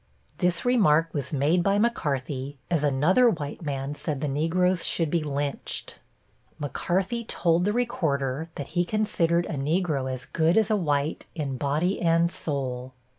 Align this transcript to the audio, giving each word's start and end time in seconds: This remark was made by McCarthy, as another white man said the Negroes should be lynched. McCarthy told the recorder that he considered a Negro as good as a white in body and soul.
This 0.39 0.65
remark 0.65 1.13
was 1.13 1.31
made 1.31 1.61
by 1.61 1.77
McCarthy, 1.77 2.57
as 2.71 2.83
another 2.83 3.29
white 3.29 3.61
man 3.61 3.93
said 3.93 4.19
the 4.19 4.27
Negroes 4.27 4.83
should 4.83 5.11
be 5.11 5.21
lynched. 5.21 5.99
McCarthy 6.57 7.23
told 7.23 7.65
the 7.65 7.71
recorder 7.71 8.49
that 8.55 8.69
he 8.69 8.83
considered 8.83 9.45
a 9.45 9.53
Negro 9.57 10.11
as 10.11 10.25
good 10.25 10.57
as 10.57 10.71
a 10.71 10.75
white 10.75 11.27
in 11.35 11.55
body 11.55 12.01
and 12.01 12.31
soul. 12.31 12.93